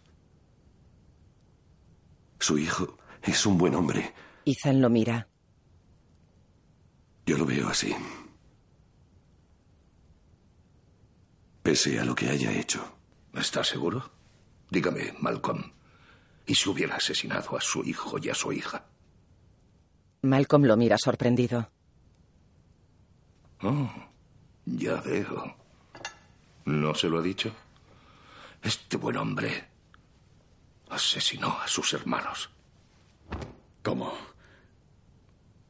[2.38, 4.14] Su hijo es un buen hombre.
[4.44, 5.28] Ethan lo mira.
[7.26, 7.94] Yo lo veo así.
[11.62, 12.82] Pese a lo que haya hecho.
[13.34, 14.10] ¿Está seguro?
[14.70, 15.72] Dígame, Malcolm.
[16.46, 18.84] ¿Y si hubiera asesinado a su hijo y a su hija?
[20.22, 21.70] Malcolm lo mira sorprendido.
[23.62, 23.90] Oh,
[24.64, 25.54] ya veo.
[26.64, 27.52] ¿No se lo ha dicho?
[28.62, 29.68] Este buen hombre
[30.90, 32.50] asesinó a sus hermanos.
[33.82, 34.12] ¿Cómo?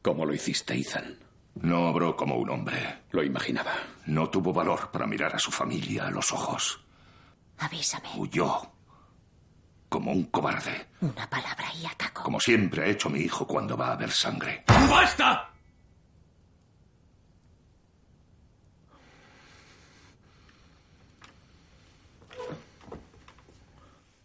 [0.01, 1.17] ¿Cómo lo hiciste, Ethan?
[1.55, 3.03] No obró como un hombre.
[3.11, 3.73] Lo imaginaba.
[4.07, 6.79] No tuvo valor para mirar a su familia a los ojos.
[7.59, 8.09] Avísame.
[8.15, 8.71] Huyó.
[9.89, 10.87] Como un cobarde.
[11.01, 12.23] Una palabra y ataco.
[12.23, 14.63] Como siempre ha hecho mi hijo cuando va a haber sangre.
[14.67, 15.50] ¡Basta!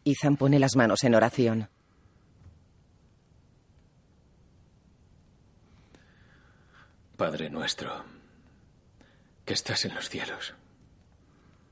[0.07, 1.69] Ethan pone las manos en oración.
[7.17, 8.05] Padre nuestro,
[9.45, 10.55] que estás en los cielos,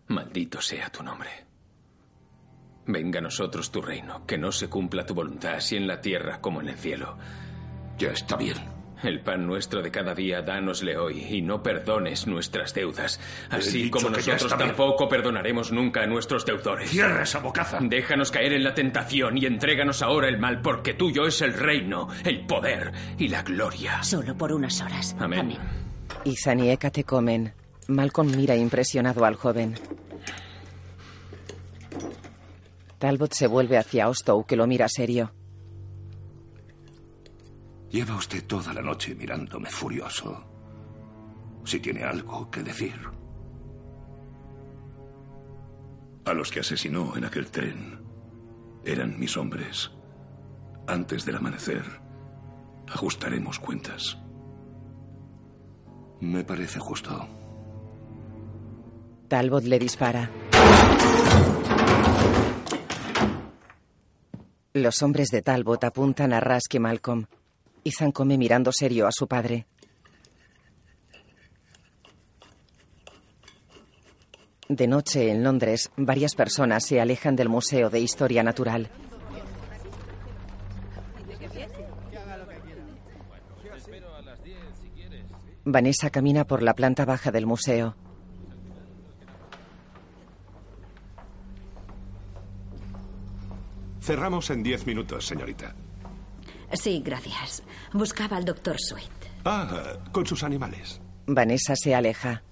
[0.09, 1.31] maldito sea tu nombre.
[2.87, 6.41] Venga a nosotros tu reino, que no se cumpla tu voluntad, así en la tierra
[6.41, 7.17] como en el cielo.
[7.99, 8.74] Ya está bien.
[9.03, 14.11] El pan nuestro de cada día, dánosle hoy, y no perdones nuestras deudas, así como
[14.11, 14.69] nosotros bien.
[14.69, 16.91] tampoco perdonaremos nunca a nuestros deudores.
[16.91, 17.79] Cierra esa bocaza.
[17.83, 22.09] Déjanos caer en la tentación y entréganos ahora el mal, porque tuyo es el reino,
[22.25, 24.03] el poder y la gloria.
[24.03, 25.15] Solo por unas horas.
[25.19, 25.57] Amén.
[26.25, 27.53] Ethan y Hécate comen.
[27.89, 29.75] Malcolm mira impresionado al joven.
[32.99, 35.33] Talbot se vuelve hacia Ostow, que lo mira serio.
[37.95, 40.45] Lleva usted toda la noche mirándome furioso.
[41.65, 42.97] Si tiene algo que decir.
[46.25, 48.01] A los que asesinó en aquel tren
[48.85, 49.93] eran mis hombres.
[50.89, 51.85] Antes del amanecer,
[52.89, 54.19] ajustaremos cuentas.
[56.21, 57.29] Me parece justo.
[59.29, 60.29] Talbot le dispara.
[64.73, 67.27] Los hombres de Talbot apuntan a Rask Malcolm.
[67.85, 69.67] Ethan come mirando serio a su padre.
[74.69, 78.91] De noche, en Londres, varias personas se alejan del Museo de Historia Natural.
[85.67, 87.97] Vanessa camina por la planta baja del museo.
[94.01, 95.75] Cerramos en diez minutos, señorita.
[96.75, 97.63] Sí, gracias.
[97.93, 99.11] Buscaba al doctor Sweet.
[99.45, 101.01] Ah, con sus animales.
[101.27, 102.43] Vanessa se aleja.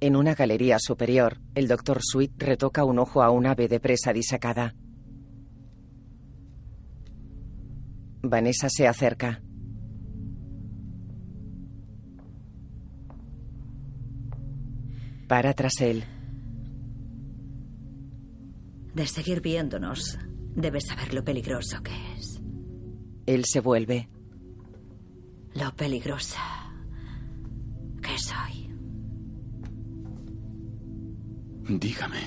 [0.00, 4.12] En una galería superior, el doctor Sweet retoca un ojo a un ave de presa
[4.12, 4.74] disecada.
[8.22, 9.42] Vanessa se acerca.
[15.28, 16.04] Para tras él.
[18.94, 20.18] De seguir viéndonos,
[20.54, 22.40] debes saber lo peligroso que es.
[23.26, 24.08] Él se vuelve.
[25.54, 26.40] Lo peligrosa
[28.02, 28.70] que soy.
[31.78, 32.20] Dígame.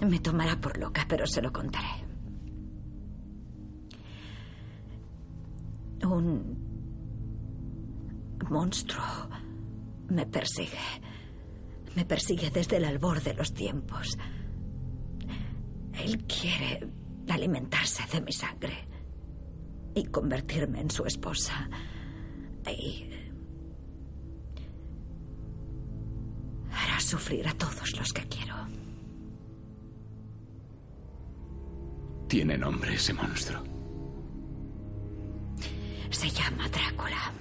[0.00, 2.04] Me tomará por loca, pero se lo contaré.
[6.02, 6.58] Un
[8.48, 9.04] monstruo
[10.08, 10.78] me persigue.
[11.94, 14.16] Me persigue desde el albor de los tiempos.
[16.10, 16.88] Él quiere
[17.28, 18.76] alimentarse de mi sangre
[19.94, 21.70] y convertirme en su esposa.
[22.68, 23.08] Y
[26.72, 28.56] hará sufrir a todos los que quiero.
[32.26, 33.62] ¿Tiene nombre ese monstruo?
[36.10, 37.32] Se llama Drácula.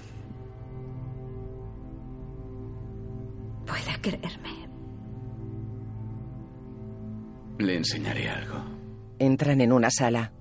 [3.65, 4.68] Puede creerme.
[7.59, 8.55] Le enseñaré algo.
[9.19, 10.31] Entran en una sala.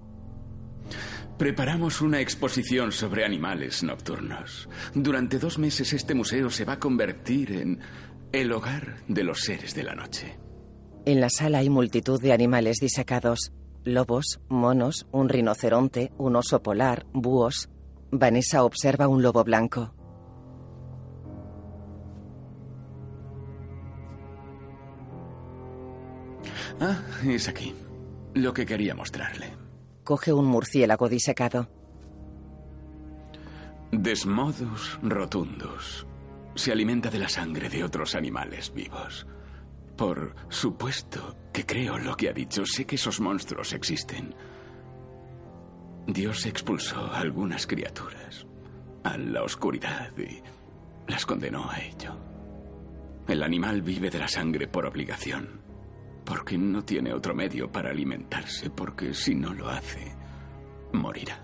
[1.36, 4.68] Preparamos una exposición sobre animales nocturnos.
[4.94, 7.80] Durante dos meses este museo se va a convertir en
[8.32, 10.38] el hogar de los seres de la noche.
[11.06, 13.52] En la sala hay multitud de animales disecados.
[13.84, 17.68] Lobos, monos, un rinoceronte, un oso polar, búhos.
[18.12, 19.94] Vanessa observa un lobo blanco.
[26.80, 27.74] Ah, es aquí.
[28.34, 29.52] Lo que quería mostrarle.
[30.04, 31.68] Coge un murciélago disecado.
[33.90, 36.06] Desmodus rotundus.
[36.54, 39.26] Se alimenta de la sangre de otros animales vivos.
[39.96, 42.64] Por supuesto que creo lo que ha dicho.
[42.64, 44.34] Sé que esos monstruos existen.
[46.06, 48.46] Dios expulsó a algunas criaturas
[49.04, 50.42] a la oscuridad y
[51.10, 52.16] las condenó a ello.
[53.26, 55.60] El animal vive de la sangre por obligación,
[56.28, 60.14] porque no tiene otro medio para alimentarse, porque si no lo hace,
[60.92, 61.40] morirá.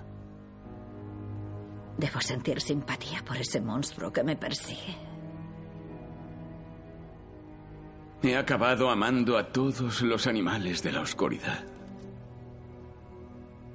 [1.97, 4.95] Debo sentir simpatía por ese monstruo que me persigue.
[8.23, 11.65] He acabado amando a todos los animales de la oscuridad.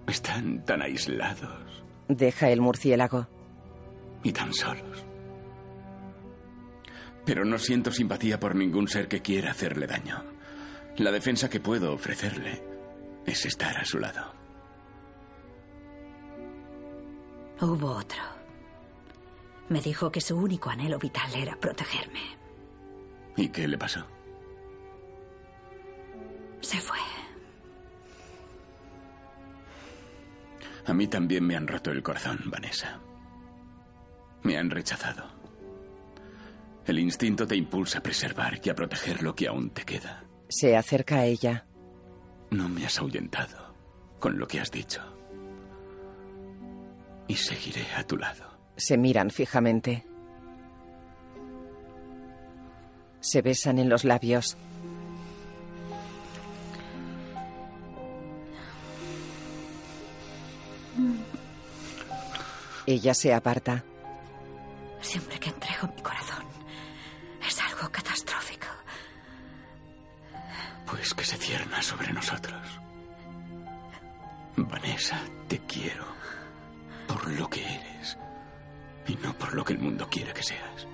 [0.07, 3.27] Están tan aislados Deja el murciélago.
[4.23, 5.05] y tan solos.
[7.25, 10.38] Pero no siento simpatía por ningún ser que quiera hacerle daño.
[10.99, 12.61] La defensa que puedo ofrecerle
[13.25, 14.33] es estar a su lado.
[17.61, 18.21] Hubo otro.
[19.69, 22.19] Me dijo que su único anhelo vital era protegerme.
[23.37, 24.05] ¿Y qué le pasó?
[26.59, 26.97] Se fue.
[30.85, 32.99] A mí también me han roto el corazón, Vanessa.
[34.43, 35.31] Me han rechazado.
[36.85, 40.28] El instinto te impulsa a preservar y a proteger lo que aún te queda.
[40.49, 41.65] Se acerca a ella.
[42.49, 43.73] No me has ahuyentado
[44.19, 44.99] con lo que has dicho.
[47.27, 48.57] Y seguiré a tu lado.
[48.75, 50.05] Se miran fijamente.
[53.19, 54.57] Se besan en los labios.
[62.87, 63.83] Ella se aparta.
[64.99, 65.51] Siempre que
[71.89, 72.61] sobre nosotros.
[74.55, 76.05] Vanessa, te quiero
[77.07, 78.15] por lo que eres
[79.07, 80.87] y no por lo que el mundo quiere que seas.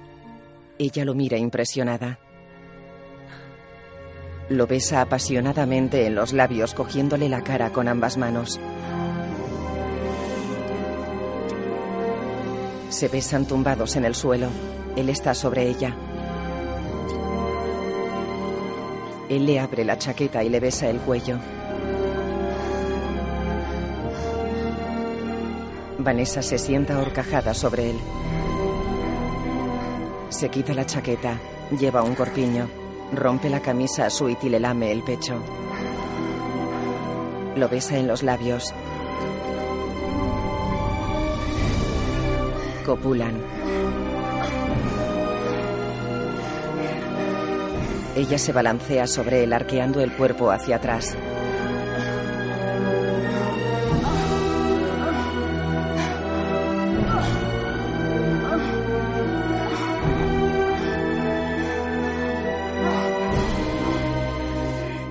[0.80, 2.18] Ella lo mira impresionada.
[4.48, 8.58] Lo besa apasionadamente en los labios, cogiéndole la cara con ambas manos.
[12.90, 14.48] Se besan tumbados en el suelo.
[14.96, 15.94] Él está sobre ella.
[19.30, 21.38] Él le abre la chaqueta y le besa el cuello.
[25.98, 27.98] Vanessa se sienta horcajada sobre él.
[30.30, 31.40] Se quita la chaqueta,
[31.80, 32.68] lleva un corpiño,
[33.14, 35.42] rompe la camisa a Sweet y le lame el pecho.
[37.56, 38.74] Lo besa en los labios.
[42.86, 43.55] Copulan.
[48.16, 51.18] Ella se balancea sobre él arqueando el cuerpo hacia atrás.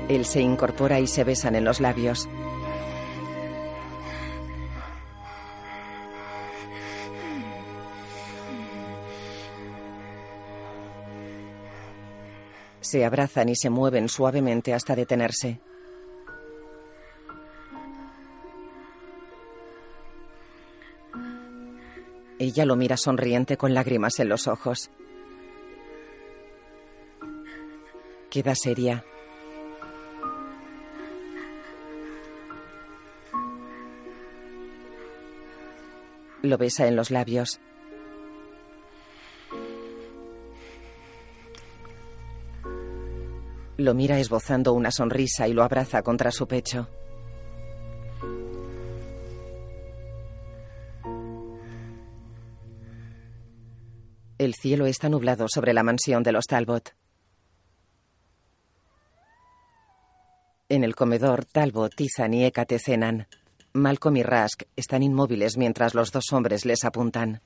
[0.08, 2.28] Él se incorpora y se besan en los labios.
[12.94, 15.58] Se abrazan y se mueven suavemente hasta detenerse.
[22.38, 24.92] Ella lo mira sonriente con lágrimas en los ojos.
[28.30, 29.04] Queda seria.
[36.42, 37.58] Lo besa en los labios.
[43.76, 46.88] Lo mira esbozando una sonrisa y lo abraza contra su pecho.
[54.38, 56.94] El cielo está nublado sobre la mansión de los Talbot.
[60.68, 63.26] En el comedor, Talbot, Ethan y Hécate cenan.
[63.72, 67.42] Malcolm y Rask están inmóviles mientras los dos hombres les apuntan.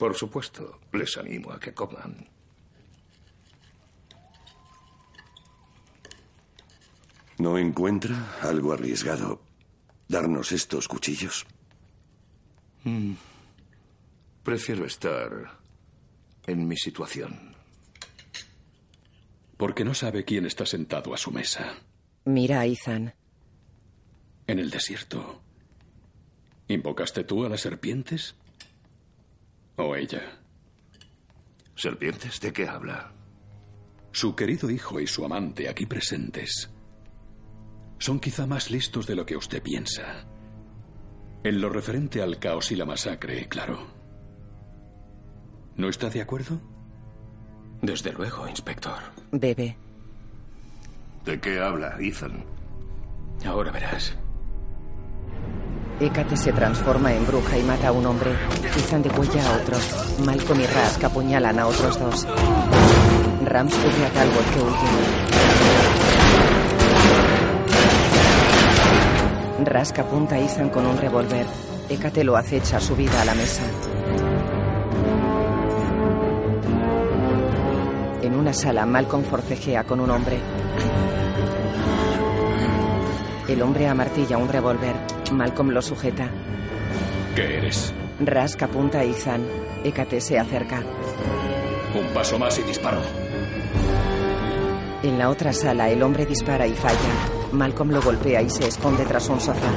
[0.00, 2.26] Por supuesto, les animo a que coman.
[7.36, 9.42] ¿No encuentra algo arriesgado
[10.08, 11.44] darnos estos cuchillos?
[12.84, 13.12] Mm.
[14.42, 15.58] Prefiero estar
[16.46, 17.54] en mi situación.
[19.58, 21.74] Porque no sabe quién está sentado a su mesa.
[22.24, 23.12] Mira a Ethan.
[24.46, 25.42] En el desierto.
[26.68, 28.34] ¿Invocaste tú a las serpientes?
[29.82, 30.20] ¿O ella?
[31.74, 32.38] ¿Serpientes?
[32.38, 33.12] ¿De qué habla?
[34.12, 36.70] Su querido hijo y su amante aquí presentes
[37.98, 40.26] son quizá más listos de lo que usted piensa.
[41.44, 43.86] En lo referente al caos y la masacre, claro.
[45.76, 46.60] ¿No está de acuerdo?
[47.80, 48.98] Desde luego, inspector.
[49.32, 49.78] Bebe.
[51.24, 52.44] ¿De qué habla, Ethan?
[53.46, 54.14] Ahora verás.
[56.00, 58.30] Hécate se transforma en bruja y mata a un hombre.
[58.74, 59.76] Ethan degüella a otro.
[60.24, 62.26] Malcolm y Rask apuñalan a otros dos.
[63.44, 64.76] Rams cubre a Talbot que huye.
[69.66, 71.44] Rask apunta a Ethan con un revólver.
[71.90, 73.62] Hécate lo acecha subida a la mesa.
[78.22, 80.38] En una sala, Malcolm forcejea con un hombre.
[83.50, 84.94] El hombre amartilla un revólver.
[85.32, 86.30] Malcolm lo sujeta.
[87.34, 87.92] ¿Qué eres?
[88.20, 89.44] Rask apunta a Ethan.
[89.82, 90.84] Hécate se acerca.
[91.92, 93.00] Un paso más y disparo.
[95.02, 96.94] En la otra sala, el hombre dispara y falla.
[97.50, 99.72] Malcolm lo golpea y se esconde tras un sofá.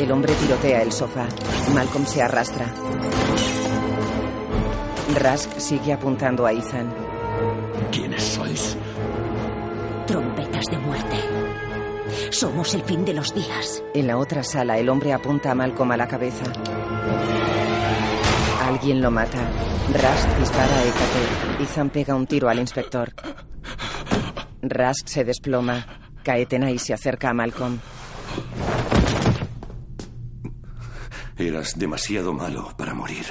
[0.00, 1.28] El hombre tirotea el sofá.
[1.72, 2.66] Malcolm se arrastra.
[5.14, 7.07] Rask sigue apuntando a Ethan.
[10.70, 11.16] De muerte.
[12.30, 13.82] Somos el fin de los días.
[13.94, 16.44] En la otra sala, el hombre apunta a Malcolm a la cabeza.
[18.62, 19.38] Alguien lo mata.
[19.92, 21.62] Rask dispara a Hécate.
[21.62, 23.12] Ethan pega un tiro al inspector.
[24.62, 25.86] Rask se desploma.
[26.22, 27.78] Kaetenay se acerca a Malcolm.
[31.36, 33.26] Eras demasiado malo para morir.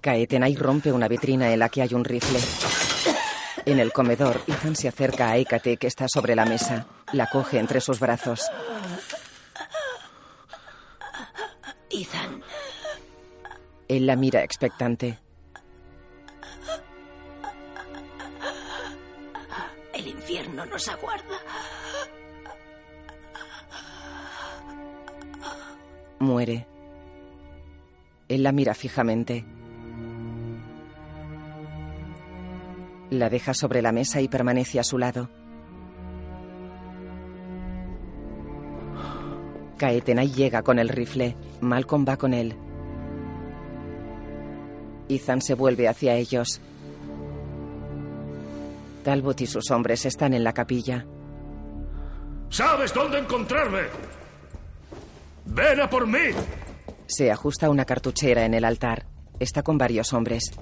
[0.00, 2.38] Kaetenay rompe una vitrina en la que hay un rifle.
[3.66, 6.86] En el comedor, Ethan se acerca a Hécate, que está sobre la mesa.
[7.12, 8.50] La coge entre sus brazos.
[11.90, 12.42] Ethan.
[13.88, 15.18] Él la mira expectante.
[19.92, 21.38] El infierno nos aguarda.
[26.20, 26.66] Muere.
[28.28, 29.44] Él la mira fijamente.
[33.10, 35.28] La deja sobre la mesa y permanece a su lado.
[39.76, 41.36] Kaetenay llega con el rifle.
[41.60, 42.54] Malcolm va con él.
[45.08, 46.60] Ethan se vuelve hacia ellos.
[49.02, 51.06] Talbot y sus hombres están en la capilla.
[52.50, 53.80] ¿Sabes dónde encontrarme?
[55.46, 56.30] ¡Ven a por mí!
[57.06, 59.06] Se ajusta una cartuchera en el altar.
[59.40, 60.52] Está con varios hombres.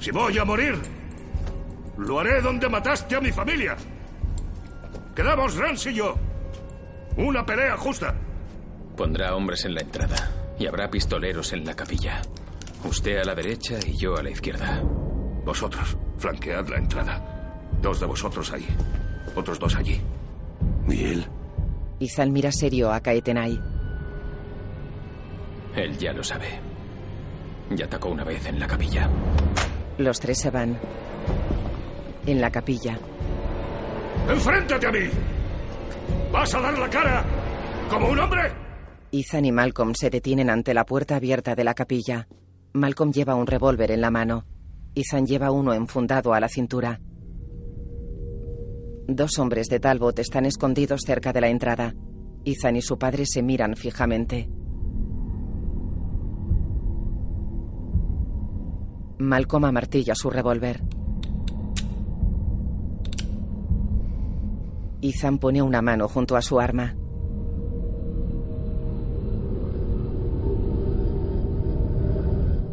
[0.00, 0.80] Si voy a morir,
[2.02, 3.76] lo haré donde mataste a mi familia.
[5.14, 6.14] Quedamos Rance y yo.
[7.16, 8.14] Una pelea justa.
[8.96, 12.22] Pondrá hombres en la entrada y habrá pistoleros en la capilla.
[12.84, 14.82] Usted a la derecha y yo a la izquierda.
[15.44, 17.22] Vosotros, flanquead la entrada.
[17.80, 18.66] Dos de vosotros ahí.
[19.34, 20.00] Otros dos allí.
[20.88, 21.26] ¿Y él?
[22.00, 23.60] Ethan mira serio a Kaetenay.
[25.76, 26.48] Él ya lo sabe.
[27.70, 29.08] Ya atacó una vez en la capilla.
[29.98, 30.78] Los tres se van.
[32.26, 32.98] En la capilla.
[34.28, 35.10] ¡Enfréntate a mí!
[36.32, 37.24] ¿Vas a dar la cara
[37.90, 38.40] como un hombre?
[39.10, 42.28] Ethan y Malcolm se detienen ante la puerta abierta de la capilla.
[42.72, 44.46] Malcolm lleva un revólver en la mano.
[44.94, 47.00] Ethan lleva uno enfundado a la cintura.
[49.08, 51.94] Dos hombres de Talbot están escondidos cerca de la entrada.
[52.44, 54.48] Ethan y su padre se miran fijamente.
[59.18, 60.80] Malcolm amartilla su revólver.
[65.02, 66.94] Ethan pone una mano junto a su arma.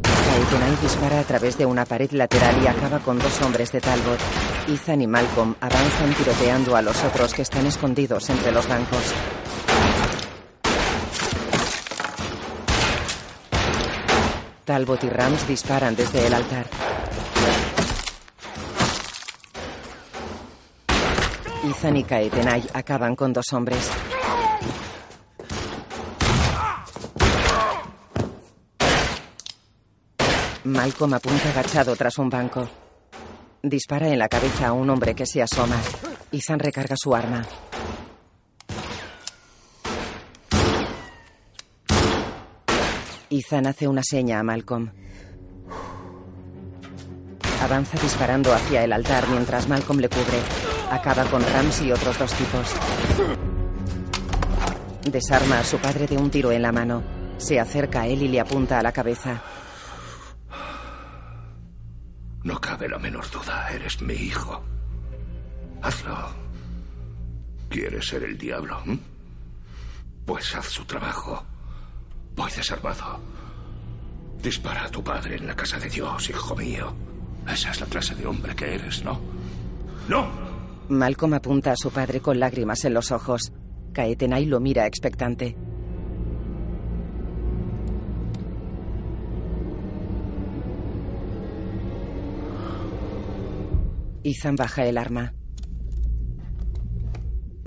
[0.02, 4.20] Kaetenay dispara a través de una pared lateral y acaba con dos hombres de Talbot.
[4.68, 9.12] Ethan y Malcolm avanzan tiroteando a los otros que están escondidos entre los bancos.
[14.64, 16.66] Talbot y Rams disparan desde el altar.
[21.62, 23.90] Ethan y Kaetenay acaban con dos hombres.
[30.64, 32.66] Malcolm apunta agachado tras un banco.
[33.62, 35.76] Dispara en la cabeza a un hombre que se asoma.
[36.32, 37.44] Ethan recarga su arma.
[43.28, 44.90] Ethan hace una seña a Malcolm.
[47.62, 50.69] Avanza disparando hacia el altar mientras Malcolm le cubre.
[50.90, 52.74] Acaba con Rams y otros dos tipos.
[55.04, 57.02] Desarma a su padre de un tiro en la mano.
[57.38, 59.40] Se acerca a él y le apunta a la cabeza.
[62.42, 64.62] No cabe la menor duda, eres mi hijo.
[65.80, 66.16] Hazlo.
[67.68, 68.82] ¿Quieres ser el diablo?
[68.84, 68.98] ¿m?
[70.26, 71.44] Pues haz su trabajo.
[72.34, 73.20] Voy desarmado.
[74.42, 76.92] Dispara a tu padre en la casa de Dios, hijo mío.
[77.48, 79.20] Esa es la clase de hombre que eres, ¿no?
[80.08, 80.49] ¡No!
[80.90, 83.52] Malcolm apunta a su padre con lágrimas en los ojos.
[83.92, 85.56] Kaetenay lo mira expectante.
[94.24, 95.32] Ethan baja el arma.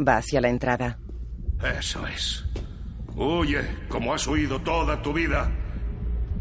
[0.05, 0.99] Va hacia la entrada.
[1.79, 2.45] Eso es.
[3.15, 5.49] Huye, como has huido toda tu vida.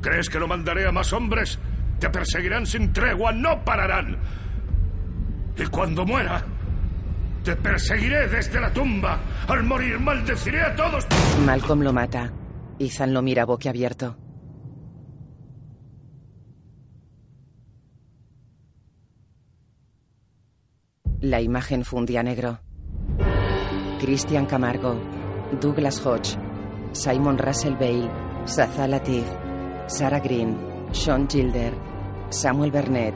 [0.00, 1.60] ¿Crees que lo mandaré a más hombres?
[2.00, 4.18] Te perseguirán sin tregua, no pararán.
[5.56, 6.44] Y cuando muera,
[7.42, 9.20] te perseguiré desde la tumba.
[9.48, 11.06] Al morir, maldeciré a todos.
[11.44, 12.32] Malcolm lo mata.
[12.78, 14.16] Ethan lo mira boquiabierto.
[21.20, 22.60] La imagen fundía negro.
[24.00, 25.00] Christian Camargo,
[25.60, 26.36] Douglas Hodge,
[26.92, 28.10] Simon Russell Bale,
[28.44, 29.26] Saza Latif,
[29.86, 30.56] Sarah Green,
[30.90, 31.72] Sean Gilder,
[32.30, 33.14] Samuel Burnett,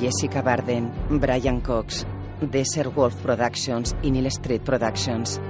[0.00, 2.04] Jessica Barden, Brian Cox,
[2.40, 5.40] Desert Wolf Productions y Neil Street Productions.